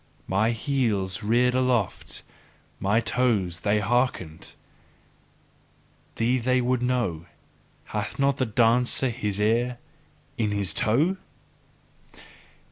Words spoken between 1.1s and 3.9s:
reared aloft, my toes they